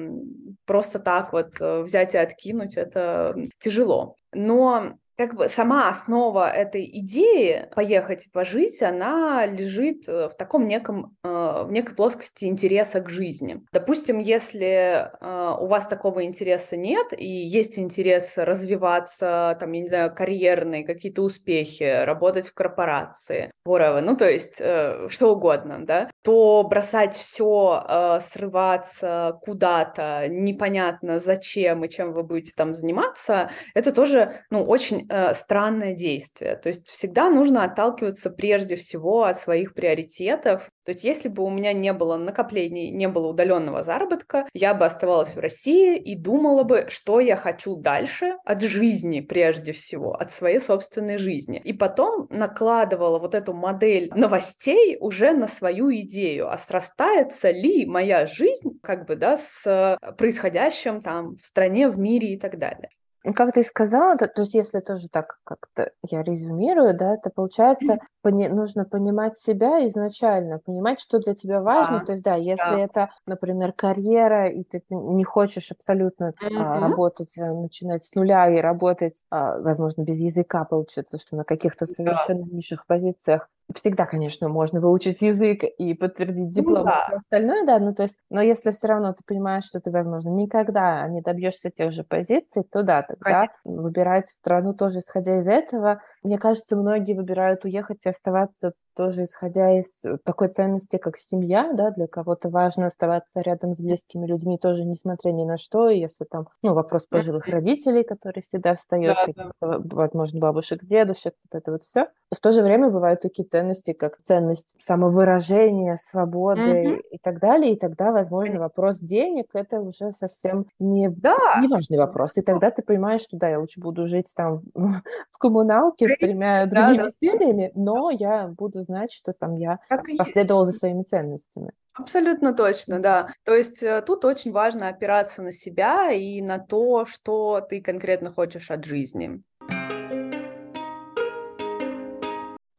[0.66, 4.16] просто так вот э, взять и откинуть это тяжело.
[4.32, 10.68] Но как бы сама основа этой идеи поехать и пожить, она лежит э, в таком
[10.68, 13.62] неком, э, в некой плоскости интереса к жизни.
[13.72, 19.90] Допустим, если э, у вас такого интереса нет, и есть интерес развиваться, там, я не
[19.90, 26.64] знаю, карьерные какие-то успехи, работать в корпорации, whatever, ну, то есть что угодно, да, то
[26.64, 34.64] бросать все, срываться куда-то, непонятно зачем и чем вы будете там заниматься, это тоже, ну,
[34.64, 36.56] очень э, странное действие.
[36.56, 40.70] То есть всегда нужно отталкиваться прежде всего от своих приоритетов.
[40.86, 44.86] То есть если бы у меня не было накоплений, не было удаленного заработка, я бы
[44.86, 50.32] оставалась в России и думала бы, что я хочу дальше от жизни прежде всего, от
[50.32, 51.62] своей собственной жизни.
[51.64, 58.26] И потом накладывала вот эту модель новостей уже на свою идею, а срастается ли моя
[58.26, 62.90] жизнь как бы, да, с происходящим там в стране, в мире и так далее.
[63.36, 68.00] Как ты сказала, то, то есть если тоже так как-то я резюмирую, да, это получается
[68.22, 72.00] пони- нужно понимать себя изначально, понимать, что для тебя важно.
[72.00, 72.06] Да.
[72.06, 72.80] То есть да, если да.
[72.80, 76.58] это, например, карьера, и ты не хочешь абсолютно mm-hmm.
[76.58, 81.46] а, работать, а, начинать с нуля и работать, а, возможно, без языка получится, что на
[81.46, 82.56] каких-то совершенно да.
[82.56, 83.50] низших позициях,
[83.82, 86.98] Всегда, конечно, можно выучить язык и подтвердить ну диплом ну, да.
[86.98, 89.92] и все остальное, да, ну то есть, но если все равно ты понимаешь, что ты,
[89.92, 93.84] возможно, никогда не добьешься тех же позиций, то да, тогда конечно.
[93.84, 96.02] выбирать страну тоже исходя из этого.
[96.24, 101.72] Мне кажется, многие выбирают уехать и оставаться тоже исходя из э, такой ценности, как семья,
[101.74, 106.26] да, для кого-то важно оставаться рядом с близкими людьми, тоже несмотря ни на что, если
[106.26, 109.80] там, ну, вопрос пожилых родителей, который всегда встает, да, да.
[109.84, 112.08] возможно, бабушек, дедушек, вот это вот все.
[112.32, 117.02] В то же время бывают такие ценности, как ценность самовыражения, свободы mm-hmm.
[117.12, 121.36] и так далее, и тогда, возможно, вопрос денег— это уже совсем не, да.
[121.62, 124.62] не важный вопрос, и тогда ты понимаешь, что да, я лучше буду жить там
[125.32, 130.06] в коммуналке с тремя другими да, семьями, но я буду знать, что там я так
[130.18, 131.72] последовала за своими ценностями.
[131.94, 133.30] Абсолютно точно, да.
[133.44, 138.32] То есть э, тут очень важно опираться на себя и на то, что ты конкретно
[138.32, 139.44] хочешь от жизни.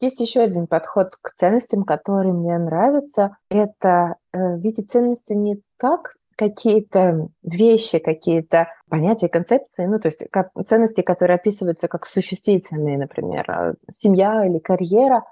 [0.00, 3.36] Есть еще один подход к ценностям, который мне нравится.
[3.48, 10.50] Это э, видеть ценности не как какие-то вещи, какие-то понятия, концепции, ну, то есть как,
[10.66, 15.22] ценности, которые описываются как существительные, например, э, семья или карьера,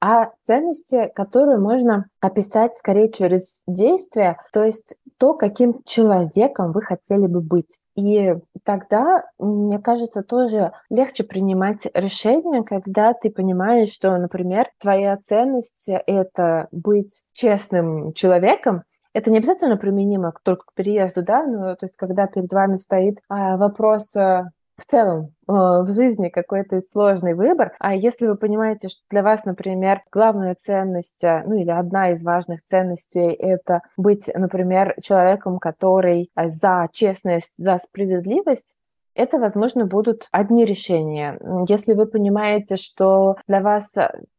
[0.00, 7.26] а ценности, которые можно описать скорее через действия, то есть то, каким человеком вы хотели
[7.26, 7.78] бы быть.
[7.96, 15.88] И тогда, мне кажется, тоже легче принимать решения, когда ты понимаешь, что, например, твоя ценность—
[16.06, 21.96] это быть честным человеком, это не обязательно применимо только к переезду, да, но то есть
[21.96, 27.72] когда перед вами стоит а, вопрос а, в целом э, в жизни какой-то сложный выбор.
[27.80, 32.22] А если вы понимаете, что для вас, например, главная ценность, э, ну или одна из
[32.22, 38.74] важных ценностей— это быть, например, человеком, который э, за честность, за справедливость,
[39.14, 41.40] это, возможно, будут одни решения.
[41.68, 43.92] Если вы понимаете, что для вас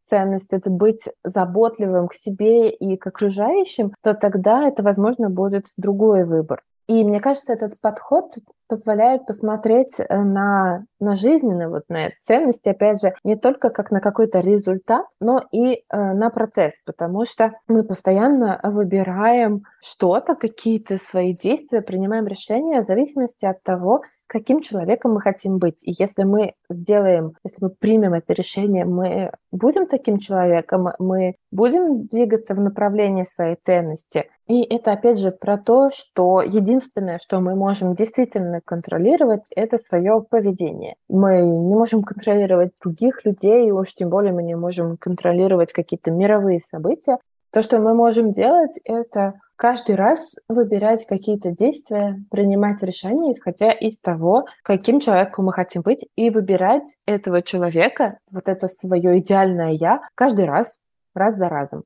[0.09, 6.23] ценность— это быть заботливым к себе и к окружающим, то тогда это, возможно, будет другой
[6.23, 6.63] выбор.
[6.87, 8.33] И мне кажется, этот подход
[8.69, 13.99] позволяет посмотреть э, на, на жизненные вот на ценности, опять же, не только как на
[13.99, 15.79] какой-то результат, но и э,
[16.13, 23.45] на процесс, потому что мы постоянно выбираем что-то, какие-то свои действия, принимаем решения в зависимости
[23.45, 25.83] от того, каким человеком мы хотим быть.
[25.83, 32.05] И если мы сделаем, если мы примем это решение, мы будем таким человеком, мы будем
[32.05, 34.29] двигаться в направлении своей ценности.
[34.47, 40.23] И это опять же про то, что единственное, что мы можем действительно контролировать, это свое
[40.27, 40.95] поведение.
[41.09, 46.11] Мы не можем контролировать других людей, и уж тем более мы не можем контролировать какие-то
[46.11, 47.17] мировые события.
[47.51, 53.99] То, что мы можем делать, это каждый раз выбирать какие-то действия, принимать решения, исходя из
[53.99, 59.99] того, каким человеком мы хотим быть, и выбирать этого человека, вот это свое идеальное «я»,
[60.15, 60.77] каждый раз,
[61.13, 61.83] раз за разом.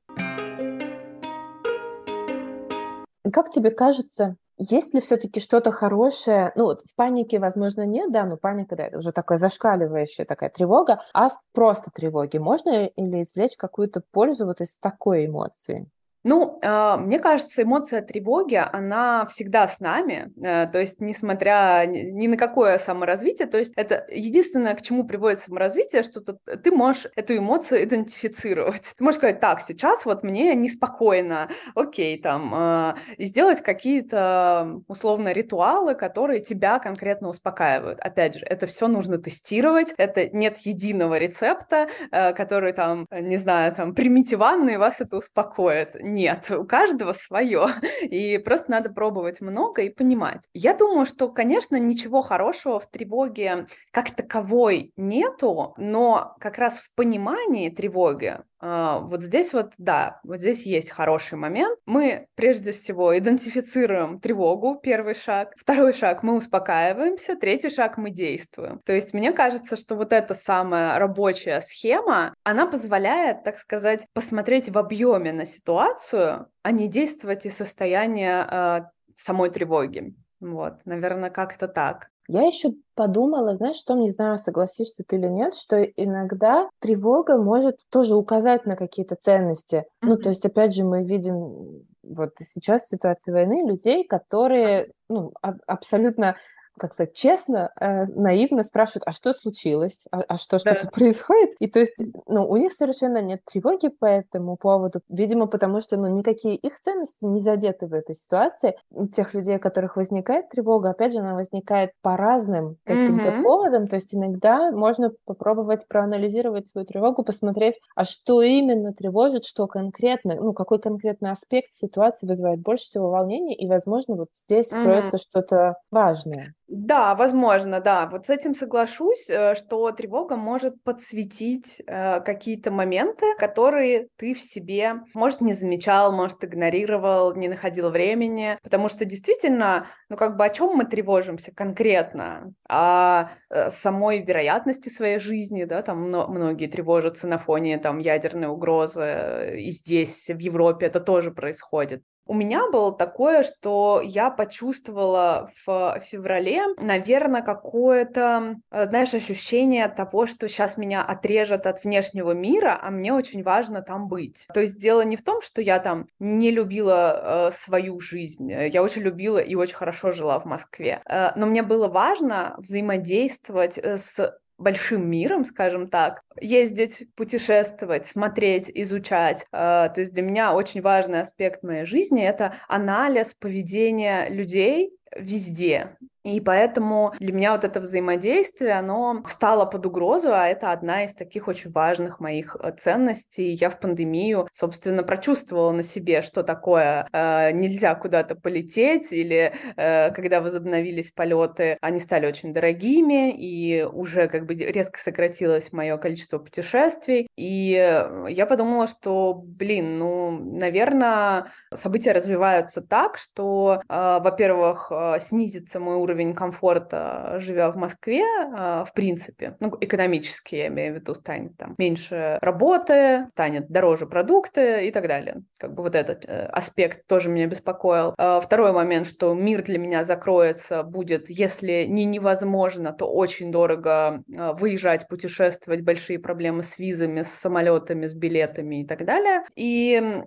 [3.32, 6.52] Как тебе кажется, есть ли все-таки что-то хорошее?
[6.54, 11.00] Ну, в панике, возможно, нет, да, но паника, да, это уже такая зашкаливающая такая тревога.
[11.12, 15.90] А в просто тревоге можно или извлечь какую-то пользу вот из такой эмоции?
[16.26, 22.26] Ну, э, мне кажется, эмоция тревоги, она всегда с нами, э, то есть несмотря ни
[22.28, 27.36] на какое саморазвитие, то есть это единственное, к чему приводит саморазвитие, что ты можешь эту
[27.36, 28.94] эмоцию идентифицировать.
[28.96, 35.30] Ты можешь сказать, так, сейчас вот мне неспокойно, окей, там, э, и сделать какие-то условно
[35.30, 38.00] ритуалы, которые тебя конкретно успокаивают.
[38.00, 43.94] Опять же, это все нужно тестировать, это нет единого рецепта, который там, не знаю, там,
[43.94, 47.66] примите ванну, и вас это успокоит нет, у каждого свое,
[48.02, 50.48] и просто надо пробовать много и понимать.
[50.54, 56.94] Я думаю, что, конечно, ничего хорошего в тревоге как таковой нету, но как раз в
[56.94, 61.78] понимании тревоги вот здесь вот, да, вот здесь есть хороший момент.
[61.84, 65.52] Мы прежде всего идентифицируем тревогу, первый шаг.
[65.58, 68.80] Второй шаг мы успокаиваемся, третий шаг мы действуем.
[68.86, 74.70] То есть мне кажется, что вот эта самая рабочая схема, она позволяет, так сказать, посмотреть
[74.70, 78.80] в объеме на ситуацию, а не действовать из состояния э,
[79.14, 80.14] самой тревоги.
[80.40, 82.08] Вот, наверное, как-то так.
[82.28, 87.80] Я еще подумала, знаешь, что, не знаю, согласишься ты или нет, что иногда тревога может
[87.90, 89.76] тоже указать на какие-то ценности.
[89.76, 90.08] Mm-hmm.
[90.08, 95.32] Ну, то есть, опять же, мы видим вот сейчас в ситуации войны людей, которые ну,
[95.42, 96.36] а- абсолютно
[96.78, 100.90] как сказать, честно, э, наивно спрашивают, а что случилось, а, а что что-то да.
[100.90, 105.80] происходит, и то есть, ну, у них совершенно нет тревоги по этому поводу, видимо, потому
[105.80, 108.76] что, ну, никакие их ценности не задеты в этой ситуации.
[108.90, 113.42] У тех людей, у которых возникает тревога, опять же, она возникает по разным каким-то mm-hmm.
[113.42, 119.66] поводам, то есть иногда можно попробовать проанализировать свою тревогу, посмотреть, а что именно тревожит, что
[119.66, 124.82] конкретно, ну, какой конкретный аспект ситуации вызывает больше всего волнения, и, возможно, вот здесь mm-hmm.
[124.82, 126.54] кроется что-то важное.
[126.66, 128.06] Да, возможно, да.
[128.06, 134.40] Вот с этим соглашусь, э, что тревога может подсветить э, какие-то моменты, которые ты в
[134.40, 140.44] себе, может, не замечал, может, игнорировал, не находил времени, потому что действительно, ну, как бы
[140.46, 142.54] о чем мы тревожимся конкретно?
[142.66, 149.60] О э, самой вероятности своей жизни, да, там многие тревожатся на фоне там ядерной угрозы,
[149.60, 152.02] и здесь, в Европе это тоже происходит.
[152.26, 160.26] У меня было такое, что я почувствовала в феврале, наверное, какое-то, э, знаешь, ощущение того,
[160.26, 164.46] что сейчас меня отрежет от внешнего мира, а мне очень важно там быть.
[164.54, 168.50] То есть дело не в том, что я там не любила э, свою жизнь.
[168.50, 171.02] Я очень любила и очень хорошо жила в Москве.
[171.08, 178.70] Э, но мне было важно взаимодействовать э, с большим миром, скажем так, ездить, путешествовать, смотреть,
[178.74, 179.46] изучать.
[179.52, 185.96] А, то есть для меня очень важный аспект моей жизни— это анализ поведения людей везде.
[186.24, 191.14] И поэтому для меня вот это взаимодействие, оно стало под угрозу, а это одна из
[191.14, 193.52] таких очень важных моих э, ценностей.
[193.52, 200.10] Я в пандемию, собственно, прочувствовала на себе, что такое э, нельзя куда-то полететь, или э,
[200.12, 206.38] когда возобновились полеты, они стали очень дорогими, и уже как бы резко сократилось мое количество
[206.38, 207.28] путешествий.
[207.36, 215.18] И э, я подумала, что, блин, ну, наверное, события развиваются так, что, э, во-первых, э,
[215.20, 218.22] снизится мой уровень уровень комфорта, живя в Москве,
[218.54, 224.06] а, в принципе, ну, экономически, я имею в виду, станет там меньше работы, станет дороже
[224.06, 225.42] продукты и так далее.
[225.58, 228.14] Как бы вот этот э, аспект тоже меня беспокоил.
[228.16, 234.22] А, второй момент, что мир для меня закроется, будет, если не невозможно, то очень дорого
[234.38, 239.42] а, выезжать, путешествовать, большие проблемы с визами, с самолетами, с билетами и так далее.
[239.56, 240.22] И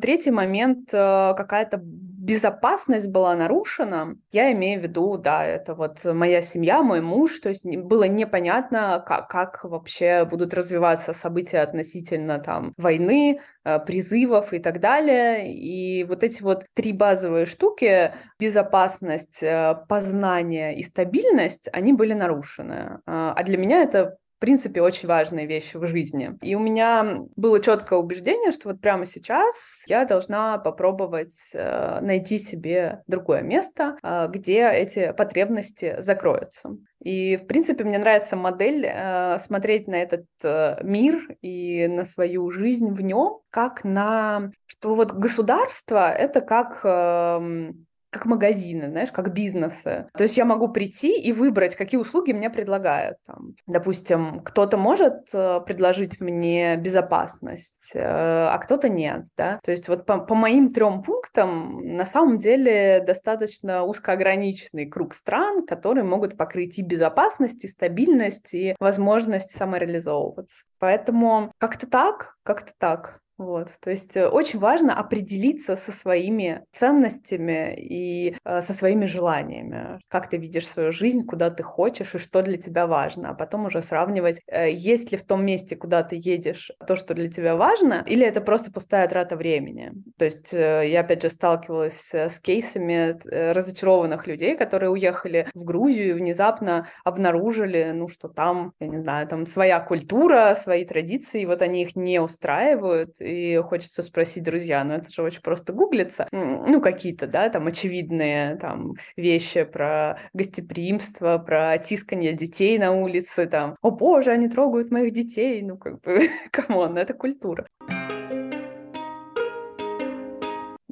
[0.00, 1.82] третий момент, какая-то
[2.28, 7.48] безопасность была нарушена, я имею в виду, да, это вот моя семья, мой муж, то
[7.48, 14.58] есть было непонятно, как, как вообще будут развиваться события относительно там войны, э, призывов и
[14.58, 15.50] так далее.
[15.54, 23.00] И вот эти вот три базовые штуки, безопасность, э, познание и стабильность, они были нарушены.
[23.06, 26.38] А для меня это в принципе, очень важные вещи в жизни.
[26.42, 32.38] И у меня было четкое убеждение, что вот прямо сейчас я должна попробовать э, найти
[32.38, 36.70] себе другое место, э, где эти потребности закроются.
[37.02, 42.52] И, в принципе, мне нравится модель э, смотреть на этот э, мир и на свою
[42.52, 47.72] жизнь в нем, как на что вот государство это как э,
[48.10, 50.08] как магазины, знаешь, как бизнесы.
[50.16, 53.18] То есть я могу прийти и выбрать, какие услуги мне предлагают.
[53.26, 59.60] Там, допустим, кто-то может э, предложить мне безопасность, э, а кто-то нет, да.
[59.62, 65.66] То есть вот по, по моим трем пунктам на самом деле достаточно узкоограниченный круг стран,
[65.66, 70.64] которые могут покрыть и безопасность, и стабильность, и возможность самореализовываться.
[70.78, 73.20] Поэтому как-то так, как-то так.
[73.38, 80.00] Вот, то есть э, очень важно определиться со своими ценностями и э, со своими желаниями,
[80.08, 83.66] как ты видишь свою жизнь, куда ты хочешь и что для тебя важно, а потом
[83.66, 87.54] уже сравнивать, э, есть ли в том месте, куда ты едешь, то, что для тебя
[87.54, 89.92] важно, или это просто пустая трата времени.
[90.18, 95.62] То есть э, я опять же сталкивалась с кейсами э, разочарованных людей, которые уехали в
[95.62, 101.44] Грузию и внезапно обнаружили, ну что там, я не знаю, там своя культура, свои традиции,
[101.44, 106.28] вот они их не устраивают и хочется спросить, друзья, ну это же очень просто гуглится,
[106.32, 113.76] ну какие-то, да, там очевидные там вещи про гостеприимство, про тискание детей на улице, там,
[113.82, 117.66] о боже, они трогают моих детей, ну как бы, come on, это культура.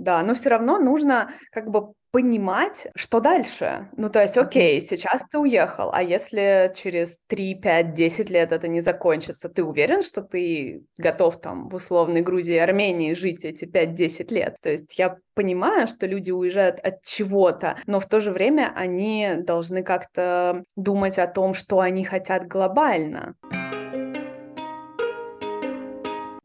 [0.07, 3.91] Да, но все равно нужно как бы понимать, что дальше.
[3.97, 8.69] Ну, то есть, окей, сейчас ты уехал, а если через 3, 5, 10 лет это
[8.69, 13.65] не закончится, ты уверен, что ты готов там в условной Грузии и Армении жить эти
[13.65, 14.57] 5-10 лет?
[14.63, 19.35] То есть я понимаю, что люди уезжают от чего-то, но в то же время они
[19.39, 23.35] должны как-то думать о том, что они хотят глобально.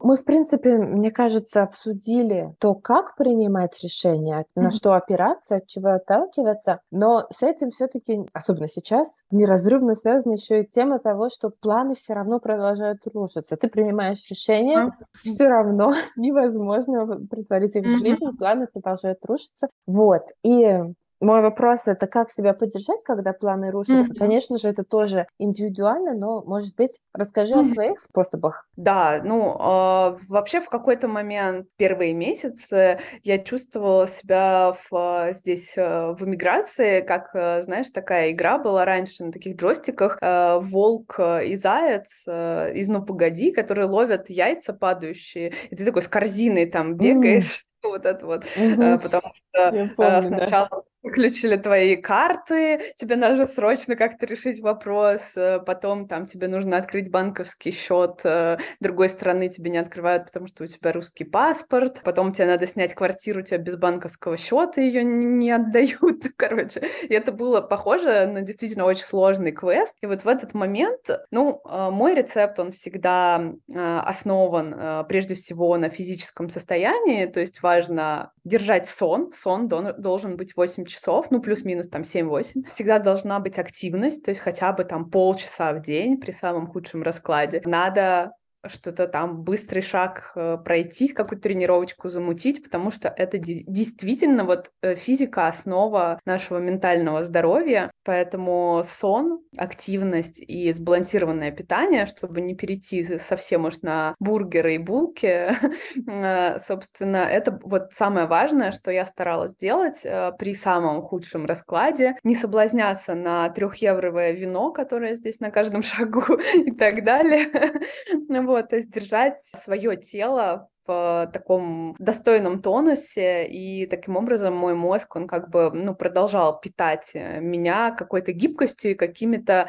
[0.02, 5.90] Мы, в принципе, мне кажется, обсудили то, как принимать решения, на что опираться, от чего
[5.90, 6.80] отталкиваться.
[6.90, 12.14] Но с этим все-таки, особенно сейчас, неразрывно связана еще и тема того, что планы все
[12.14, 13.56] равно продолжают рушиться.
[13.56, 19.68] Ты принимаешь решение, все равно невозможно притворить их в жизнь, планы продолжают рушиться.
[19.86, 20.22] Вот.
[20.42, 20.80] И
[21.22, 24.12] мой вопрос это как себя поддержать, когда планы рушатся.
[24.12, 24.18] Mm-hmm.
[24.18, 27.70] Конечно же, это тоже индивидуально, но, может быть, расскажи mm-hmm.
[27.70, 28.68] о своих способах.
[28.76, 36.14] Да, ну, э, вообще в какой-то момент, первые месяцы, я чувствовала себя в, здесь э,
[36.18, 41.54] в эмиграции, как, э, знаешь, такая игра была раньше на таких джойстиках э, «Волк и
[41.54, 46.96] заяц» э, из «Ну, погоди», которые ловят яйца падающие, и ты такой с корзиной там
[46.96, 47.60] бегаешь.
[47.60, 49.00] Mm вот это вот, mm-hmm.
[49.00, 55.58] потому что помню, сначала да выключили твои карты, тебе нужно срочно как-то решить вопрос, э,
[55.60, 60.64] потом там тебе нужно открыть банковский счет э, другой страны тебе не открывают, потому что
[60.64, 65.02] у тебя русский паспорт, потом тебе надо снять квартиру, у тебя без банковского счета ее
[65.02, 66.88] не отдают, короче.
[67.02, 69.96] И это было похоже на действительно очень сложный квест.
[70.02, 75.88] И вот в этот момент, ну, э, мой рецепт, он всегда основан прежде всего на
[75.88, 82.02] физическом состоянии, то есть важно держать сон, сон должен быть 8 часов, ну, плюс-минус там
[82.02, 82.64] 7-8.
[82.68, 87.02] Всегда должна быть активность, то есть хотя бы там полчаса в день при самом худшем
[87.02, 87.62] раскладе.
[87.64, 88.32] Надо
[88.66, 94.94] что-то там быстрый шаг э, пройтись, какую-то тренировочку замутить, потому что это действительно вот э,
[94.94, 103.64] физика основа нашего ментального здоровья, поэтому сон, активность и сбалансированное питание, чтобы не перейти совсем
[103.64, 105.56] уж на бургеры и булки,
[106.08, 110.06] э, собственно, это вот самое важное, что я старалась делать
[110.38, 116.22] при самом худшем раскладе, не соблазняться на трехевровое вино, которое здесь на каждом шагу
[116.54, 117.48] и так далее,
[118.52, 125.16] Вот, то есть держать свое тело в таком достойном тонусе, и таким образом мой мозг,
[125.16, 129.68] он как бы, ну, продолжал питать э, меня какой-то гибкостью и какими-то,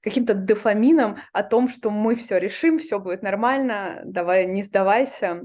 [0.00, 5.42] каким-то дофамином о том, что мы все решим, все будет нормально, давай, не сдавайся.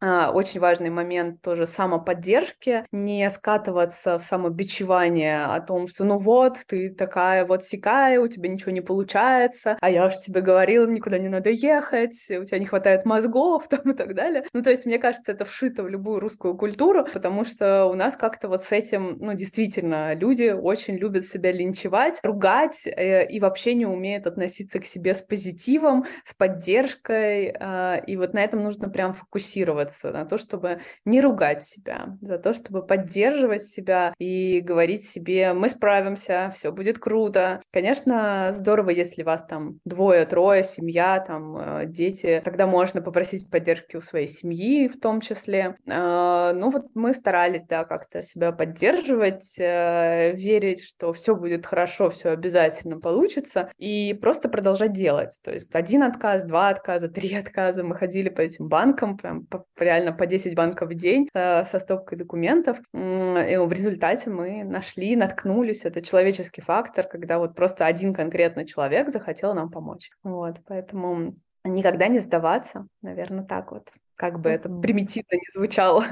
[0.00, 6.58] А, очень важный момент тоже самоподдержки, не скатываться в самобичевание о том, что ну вот,
[6.66, 11.18] ты такая вот сякая, у тебя ничего не получается, а я же тебе говорила, никуда
[11.18, 14.44] не надо ехать, у тебя не хватает мозгов там и так далее.
[14.54, 18.16] Ну, то есть, мне кажется, это вшито в любую русскую культуру, потому что у нас
[18.16, 23.74] как-то вот с этим, ну, действительно, люди очень любят себя линчевать, ругать э, и вообще
[23.74, 28.88] не умеют относиться к себе с позитивом, с поддержкой, э, и вот на этом нужно
[28.88, 34.60] прям фокусироваться фокусироваться на то, чтобы не ругать себя, за то, чтобы поддерживать себя и
[34.60, 37.62] говорить себе, мы справимся, все будет круто.
[37.72, 43.96] Конечно, здорово, если вас там двое, трое, семья, там э, дети, тогда можно попросить поддержки
[43.96, 45.76] у своей семьи в том числе.
[45.88, 52.10] А, ну вот мы старались, да, как-то себя поддерживать, э, верить, что все будет хорошо,
[52.10, 55.38] все обязательно получится, и просто продолжать делать.
[55.42, 57.84] То есть один отказ, два отказа, три отказа.
[57.84, 59.46] Мы ходили по этим банкам, прям
[59.84, 62.78] реально по 10 банков в день э, со стопкой документов.
[62.92, 65.84] И в результате мы нашли, наткнулись.
[65.84, 70.10] Это человеческий фактор, когда вот просто один конкретно человек захотел нам помочь.
[70.22, 76.04] Вот, поэтому никогда не сдаваться, наверное, так вот, как бы это примитивно не звучало.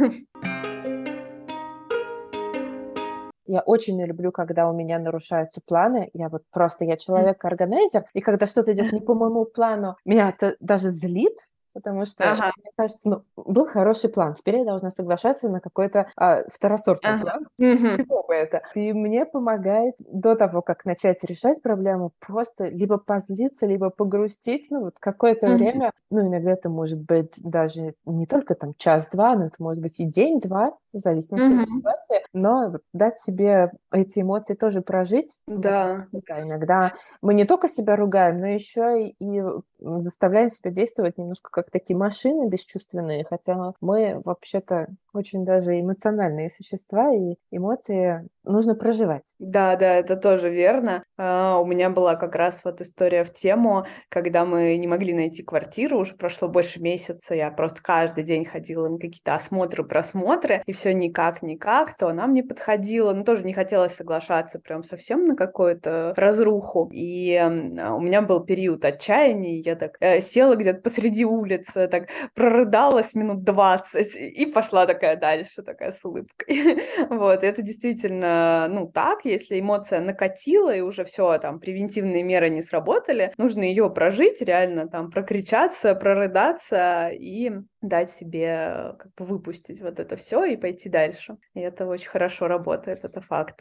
[3.49, 6.11] Я очень не люблю, когда у меня нарушаются планы.
[6.13, 10.57] Я вот просто, я человек-органайзер, и когда что-то идет не по моему плану, меня это
[10.61, 11.39] даже злит,
[11.73, 12.53] потому что, ага.
[12.57, 14.35] мне кажется, ну, был хороший план.
[14.35, 17.23] Теперь я должна соглашаться на какой-то а, второсортный ага.
[17.23, 17.47] план.
[17.59, 18.63] Чего бы это?
[18.75, 24.69] И мне помогает до того, как начать решать проблему, просто либо позлиться, либо погрустить.
[24.71, 29.35] Ну, вот какое-то mm время, ну, иногда это может быть даже не только там час-два,
[29.35, 32.27] но это может быть и день-два, в зависимости mm от ситуации.
[32.33, 35.39] Но вот дать себе эти эмоции тоже прожить.
[35.47, 36.07] Да.
[36.13, 36.43] да.
[36.43, 36.93] Иногда
[37.23, 39.43] мы не только себя ругаем, но еще и
[39.81, 44.89] заставляем себя действовать немножко как такие машины бесчувственные, хотя мы вообще-то
[45.19, 49.35] очень даже эмоциональные существа, и эмоции нужно проживать.
[49.39, 51.05] Да, да, это тоже верно.
[51.19, 55.43] Uh, у меня была как раз вот история в тему, когда мы не могли найти
[55.43, 60.73] квартиру, уже прошло больше месяца, я просто каждый день ходила на какие-то осмотры, просмотры, и
[60.73, 65.37] все никак, никак, то нам не подходило, но тоже не хотелось соглашаться прям совсем на
[65.37, 66.89] какую-то разруху.
[66.93, 72.09] И uh, у меня был период отчаяния, я так uh, села где-то посреди улицы, так
[72.35, 76.81] прорыдалась минут 20 и пошла такая такая дальше, такая с улыбкой.
[77.11, 82.63] вот, это действительно, ну, так, если эмоция накатила, и уже все, там, превентивные меры не
[82.63, 90.01] сработали, нужно ее прожить, реально там прокричаться, прорыдаться и дать себе как бы выпустить вот
[90.01, 91.37] это все и пойти дальше.
[91.55, 93.61] И это очень хорошо работает, это факт.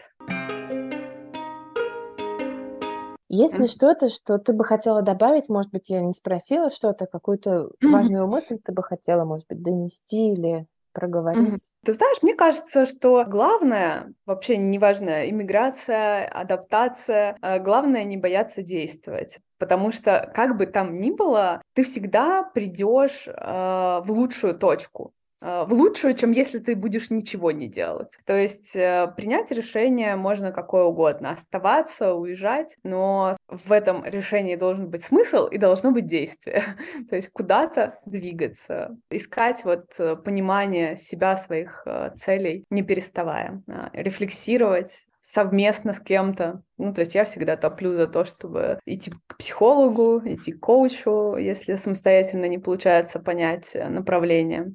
[3.29, 5.49] Есть ли что-то, что ты бы хотела добавить?
[5.49, 10.31] Может быть, я не спросила что-то, какую-то важную мысль ты бы хотела, может быть, донести
[10.31, 11.53] или проговорить?
[11.53, 11.57] Mm-hmm.
[11.85, 19.39] Ты знаешь, мне кажется, что главное, вообще неважно, иммиграция, адаптация, э, главное не бояться действовать.
[19.57, 25.13] Потому что, как бы там ни было, ты всегда придешь э, в лучшую точку.
[25.39, 28.11] А, в лучшую, чем если ты будешь ничего не делать.
[28.25, 34.89] То есть э, принять решение можно какое угодно, оставаться, уезжать, но в этом решении должен
[34.89, 36.63] быть смысл и должно быть действие.
[37.09, 43.91] То есть куда-то двигаться, искать вот э, понимание себя, своих э, целей, не переставая, а,
[43.93, 46.63] рефлексировать, совместно с кем-то.
[46.77, 51.35] Ну, то есть я всегда топлю за то, чтобы идти к психологу, идти к коучу,
[51.35, 54.73] если самостоятельно не получается понять направление.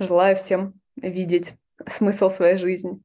[0.00, 2.98] Желаю всем видеть смысл своей жизни.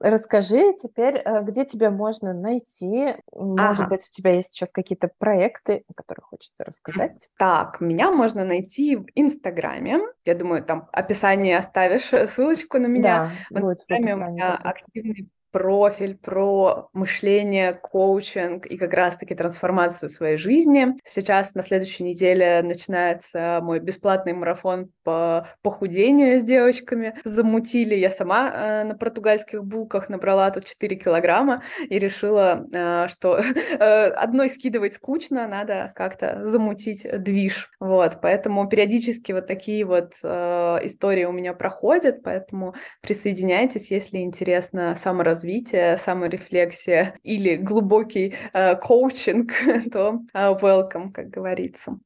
[0.00, 3.16] Расскажи теперь, э, где тебя можно найти?
[3.34, 3.90] Может ага.
[3.90, 7.28] быть, у тебя есть сейчас какие-то проекты, о которых хочется рассказать?
[7.38, 10.00] Так, меня можно найти в Инстаграме.
[10.24, 13.32] Я думаю, там описание оставишь э, ссылочку на меня.
[13.50, 14.14] Да, в будет в.
[14.14, 20.88] У меня активный профиль про мышление, коучинг и как раз-таки трансформацию своей жизни.
[21.02, 27.18] Сейчас на следующей неделе начинается мой бесплатный марафон по похудению с девочками.
[27.24, 27.94] Замутили.
[27.94, 33.38] Я сама э, на португальских булках набрала тут 4 килограмма и решила, э, что
[33.78, 37.70] э, одной скидывать скучно, надо как-то замутить движ.
[37.80, 44.96] Вот, поэтому периодически вот такие вот э, истории у меня проходят, поэтому присоединяйтесь, если интересно
[44.98, 49.52] саморазвитие саморазвитие, саморефлексия или глубокий э, коучинг,
[49.92, 51.98] то э, welcome, как говорится.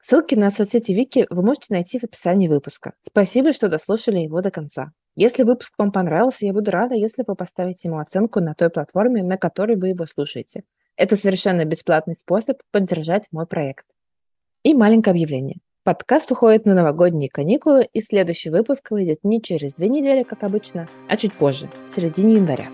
[0.00, 2.92] Ссылки на соцсети Вики вы можете найти в описании выпуска.
[3.00, 4.92] Спасибо, что дослушали его до конца.
[5.16, 9.22] Если выпуск вам понравился, я буду рада, если вы поставите ему оценку на той платформе,
[9.22, 10.64] на которой вы его слушаете.
[10.96, 13.86] Это совершенно бесплатный способ поддержать мой проект.
[14.62, 15.60] И маленькое объявление.
[15.84, 20.88] Подкаст уходит на новогодние каникулы, и следующий выпуск выйдет не через две недели, как обычно,
[21.10, 22.70] а чуть позже, в середине января.